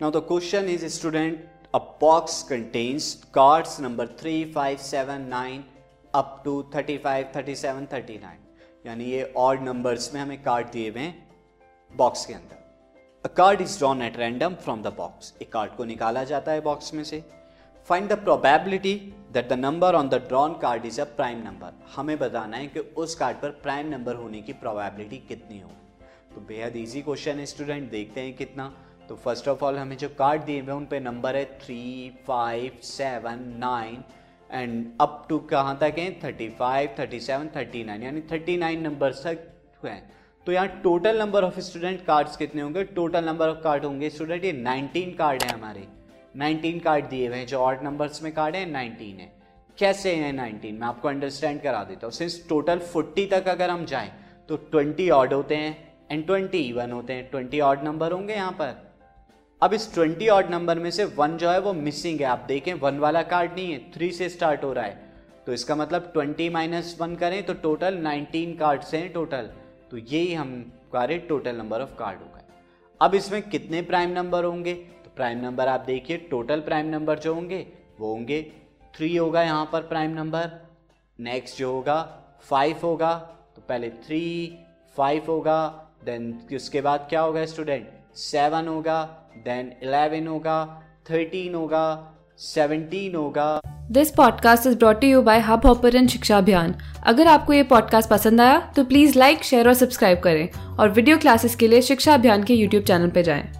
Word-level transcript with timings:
Now 0.00 0.10
the 0.10 0.20
question 0.20 0.68
is 0.68 0.82
student 0.92 1.38
a 1.72 1.78
box 1.78 2.42
contains 2.42 3.24
cards 3.30 3.78
number 3.78 4.06
3, 4.06 4.50
5, 4.52 4.80
7, 4.80 5.28
9 5.28 5.64
up 6.12 6.42
to 6.42 6.54
35, 6.72 7.26
37, 7.34 7.86
39 7.92 8.86
यानी 8.86 9.04
ये 9.04 9.32
odd 9.36 9.62
numbers 9.62 10.12
में 10.14 10.20
हमें 10.20 10.42
card 10.42 10.70
दिए 10.70 10.88
हुए 10.90 11.00
हैं 11.00 11.96
बॉक्स 11.96 12.24
के 12.26 12.34
अंदर. 12.34 12.56
A 13.24 13.28
card 13.36 13.60
is 13.60 13.76
drawn 13.78 14.02
at 14.02 14.16
random 14.16 14.54
from 14.64 14.82
the 14.82 14.92
box 14.96 15.32
एक 15.42 15.52
कार्ड 15.52 15.76
को 15.76 15.84
निकाला 15.84 16.24
जाता 16.24 16.52
है 16.52 16.60
बॉक्स 16.60 16.92
में 16.94 17.02
से. 17.04 17.22
Find 17.88 18.08
the 18.08 18.18
probability 18.24 18.94
that 19.32 19.48
the 19.48 19.58
number 19.58 19.94
on 19.94 20.08
the 20.08 20.22
drawn 20.28 20.58
card 20.62 20.86
is 20.86 21.00
a 21.00 21.04
prime 21.18 21.42
number 21.42 21.82
हमें 21.94 22.18
बताना 22.18 22.56
है 22.56 22.66
कि 22.66 22.80
उस 22.80 23.14
कार्ड 23.14 23.36
पर 23.42 23.50
प्राइम 23.62 23.90
नंबर 23.90 24.16
होने 24.16 24.42
की 24.42 24.52
प्रोबेबिलिटी 24.64 25.18
कितनी 25.28 25.60
हो. 25.60 25.70
तो 26.34 26.40
बेहद 26.48 26.76
ईजी 26.76 27.02
क्वेश्चन 27.02 27.38
है 27.38 27.46
स्टूडेंट 27.46 27.90
देखते 27.90 28.20
हैं 28.20 28.36
कितना 28.36 28.72
तो 29.08 29.16
फ़र्स्ट 29.16 29.48
ऑफ़ 29.48 29.64
ऑल 29.64 29.78
हमें 29.78 29.96
जो 29.96 30.08
कार्ड 30.18 30.42
दिए 30.42 30.60
हुए 30.60 30.72
उन 30.72 30.84
पे 30.86 31.00
नंबर 31.00 31.36
है 31.36 31.44
three 31.60 32.10
five 32.26 32.78
seven 32.82 33.42
nine 33.58 34.02
and 34.50 34.86
up 35.00 35.26
to 35.28 35.38
कहाँ 35.50 35.76
तक 35.80 35.94
हैं? 35.98 36.18
Thirty 36.20 36.48
five 36.50 36.94
thirty 36.98 37.20
seven 37.20 37.48
thirty 37.56 37.84
nine 37.84 38.02
यानी 38.02 38.20
थर्टी 38.32 38.56
नाइन 38.56 38.82
नंबर 38.82 39.12
तक 39.14 39.84
हैं। 39.84 40.02
तो 40.46 40.52
यहाँ 40.52 40.80
total 40.82 41.18
number 41.18 41.44
of 41.44 41.58
student 41.60 42.04
cards 42.06 42.36
कितने 42.36 42.62
होंगे? 42.62 42.84
टोटल 42.84 43.24
नंबर 43.24 43.48
ऑफ़ 43.48 43.62
कार्ड 43.62 43.84
होंगे 43.84 44.10
स्टूडेंट 44.10 44.44
ये 44.44 44.52
नाइनटीन 44.52 45.14
कार्ड 45.14 45.42
है 45.42 45.52
हमारे। 45.52 45.86
नाइनटीन 46.36 46.78
कार्ड 46.80 47.08
दिए 47.08 47.26
हुए 47.28 47.36
हैं, 47.36 47.46
जो 47.46 47.58
ऑड 47.58 47.82
नंबर्स 47.82 48.22
में 48.22 48.32
कार्ड 48.32 48.56
है 48.56 48.64
नाइनटीन 48.70 49.20
है। 49.20 49.32
कैसे 49.78 50.14
हैं 50.14 50.32
नाइनटीन 50.32 50.74
मैं 50.74 50.86
आपको 50.86 51.08
अंडरस्टैंड 51.08 51.60
करा 51.62 51.82
देता 51.84 52.06
हूँ। 52.06 52.12
सिंस 52.12 52.44
टोटल 52.48 52.78
फोर्टी 52.92 53.26
तक 53.26 53.48
अगर 53.48 53.70
हम 53.70 53.84
जाएँ 53.84 54.10
तो 54.48 54.56
ट्वेंटी 54.56 55.08
ऑड 55.10 55.32
होते 55.32 55.56
हैं 55.56 55.76
एंड 56.10 56.26
ट्वेंटी 56.26 56.58
इवन 56.60 56.92
होते 56.92 57.12
हैं। 57.12 57.28
ट्वेंटी 57.30 57.60
ऑड 57.60 57.84
नंबर 57.84 58.12
होंगे 58.12 58.34
यहाँ 58.34 58.52
पर। 58.52 58.74
अब 59.64 59.72
इस 59.72 59.92
ट्वेंटी 59.94 60.26
ऑड 60.28 60.50
नंबर 60.50 60.78
में 60.78 60.90
से 60.90 61.04
वन 61.18 61.36
जो 61.36 61.50
है 61.50 61.60
वो 61.60 61.72
मिसिंग 61.72 62.20
है। 62.20 62.26
आप 62.26 62.44
देखें 62.48 62.72
वन 62.80 62.98
वाला 62.98 63.22
कार्ड 63.22 63.52
नहीं 63.52 63.72
है 63.72 63.78
थ्री 63.92 64.10
से 64.10 64.28
स्टार्ट 64.28 64.64
हो 64.64 64.72
रहा 64.72 64.84
है। 64.84 64.98
तो 65.46 65.52
इसका 65.52 65.76
मतलब 65.76 66.10
ट्वेंटी 66.14 66.48
माइनस 66.48 66.96
वन 67.00 67.14
करें 67.16 67.42
तो 67.42 67.54
टोटल 67.62 67.94
नाइनटीन 67.98 68.54
कार्ड्स 68.56 68.92
हैं 68.94 69.12
टोटल 69.12 69.48
तो 69.90 69.96
यही 69.96 70.34
हम 70.34 70.52
हमारे 70.92 71.18
टोटल 71.28 71.56
नंबर 71.56 71.82
ऑफ़ 71.82 71.96
कार्ड 71.98 72.18
हो 72.18 72.26
गए। 72.26 72.42
अब 73.00 73.14
इसमें 73.14 73.40
कितने 73.42 73.82
प्राइम 73.82 74.10
नंबर 74.10 74.44
होंगे? 74.44 74.74
तो 74.74 75.10
प्राइम 75.16 75.40
नंबर 75.44 75.68
आप 75.68 75.84
देखिए 75.86 76.16
टोटल 76.30 76.60
प्राइम 76.60 76.86
नंबर 76.88 77.18
जो 77.18 77.34
होंगे, 77.34 77.66
वो 78.00 78.12
होंगे 78.12 78.42
थ्री 78.94 79.14
होगा 79.16 79.42
यहाँ 79.42 79.68
पर 79.72 79.88
प्राइम 79.88 80.10
नंबर 80.10 80.50
नेक्स्ट 81.18 81.58
जो 81.58 81.72
होगा 81.72 82.00
फाइव 82.42 82.78
होगा। 82.82 83.14
तो 83.56 83.62
पहले 83.68 83.90
थ्री 84.06 84.22
फाइव 84.96 85.24
होगा 85.28 85.60
देन 86.04 86.32
उसके 86.54 86.80
बाद 86.82 87.06
क्या 87.10 87.20
होगा 87.20 87.46
स्टूडेंट 87.46 87.92
सेवन 88.16 88.68
होगा 88.68 89.04
देन 89.36 89.72
इलेवन 89.82 90.26
होगा 90.26 90.82
थर्टीन 91.10 91.54
होगा 91.54 92.14
सेवनटीन 92.38 93.14
होगा। 93.14 93.60
This 93.90 94.10
podcast 94.10 94.66
is 94.66 94.76
brought 94.76 95.04
you 95.04 95.22
by 95.22 95.40
Hubhopper 95.66 96.06
शिक्षा 96.06 96.38
अभियान 96.38 96.74
अगर 97.06 97.26
आपको 97.26 97.52
ये 97.52 97.62
पॉडकास्ट 97.62 98.10
पसंद 98.10 98.40
आया 98.40 98.72
तो 98.76 98.84
प्लीज़ 98.84 99.18
लाइक 99.18 99.44
शेयर 99.44 99.68
और 99.68 99.74
सब्सक्राइब 99.74 100.20
करें 100.20 100.76
और 100.76 100.90
वीडियो 100.90 101.18
क्लासेस 101.18 101.56
के 101.56 101.68
लिए 101.68 101.82
शिक्षा 101.82 102.14
अभियान 102.14 102.44
के 102.44 102.54
यूट्यूब 102.54 102.84
चैनल 102.84 103.10
पर 103.10 103.22
जाएँ। 103.22 103.52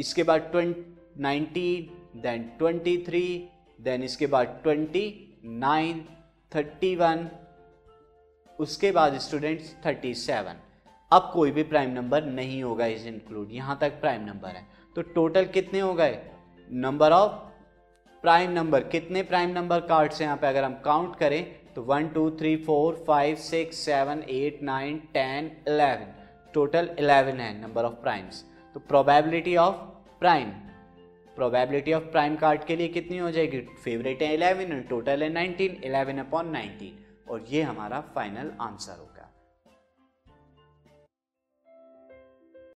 इसके 0.00 0.22
बाद 0.22 0.50
nineteen 1.18 2.20
then 2.20 2.42
twenty 2.58 3.04
three 3.08 3.48
then 3.80 4.02
इसके 4.02 4.26
बाद 4.26 4.60
ट्वेंटी 4.62 5.38
नाइन 5.44 6.04
थर्टी 6.56 6.96
वन 6.96 7.28
उसके 8.60 8.92
बाद 8.92 9.18
स्टूडेंट्स 9.18 9.74
थर्टी 9.86 10.14
सेवन 10.14 10.54
अब 11.12 11.30
कोई 11.32 11.50
भी 11.50 11.62
प्राइम 11.62 11.90
नंबर 11.90 12.24
नहीं 12.26 12.62
होगा 12.62 12.86
इस 12.88 13.06
इंक्लूड 13.06 13.48
यहाँ 13.52 13.76
तक 13.80 14.00
प्राइम 14.00 14.22
नंबर 14.24 14.48
है। 14.48 14.66
तो 14.96 15.02
टोटल 15.14 15.44
कितने 15.46 15.80
हो 15.80 15.92
गए? 15.94 16.18
नंबर 16.70 17.12
ऑफ़ 17.12 17.32
प्राइम 18.24 18.50
नंबर 18.50 18.82
कितने 18.88 19.22
प्राइम 19.22 19.50
नंबर 19.50 19.80
कार्ड्स 19.82 20.20
हैं 20.20 20.26
यहाँ 20.26 20.36
पे? 20.36 20.46
अगर 20.46 20.64
हम 20.64 20.74
काउंट 20.84 21.16
करें 21.16 21.44
तो 21.74 21.82
one 21.82 22.08
two 22.08 22.30
three 22.30 22.56
four 22.64 23.04
five 23.06 23.36
six 23.42 23.84
seven 23.84 24.22
eight 24.30 24.62
nine 24.62 24.98
ten 25.14 25.50
eleven 25.68 26.14
total 26.54 26.90
eleven 26.98 27.40
है 27.40 27.52
नंबर 27.60 27.84
ऑफ़ 27.84 27.94
प्राइम्स 28.02 28.44
तो 28.74 28.80
probability 28.88 29.56
of 29.58 29.76
prime 30.20 30.50
probability 31.36 31.92
of 31.92 32.04
prime 32.12 32.36
card 32.36 32.64
के 32.64 32.76
लिए 32.76 32.88
कितनी 32.88 33.18
हो 33.18 33.30
जाएगी? 33.30 33.60
फेवरेट 33.84 34.22
है 34.22 34.34
इलेवन 34.34 34.80
टोटल 34.90 35.22
है 35.22 35.28
नाइनटीन 35.32 35.80
इलेवन 35.84 36.18
अपॉन 36.18 36.50
नाइनटीन 36.50 37.30
और 37.30 37.44
ये 37.48 37.62
हमारा 37.62 38.00
फाइनल 38.14 38.52
आंसर 38.60 38.98
होगा। 38.98 39.21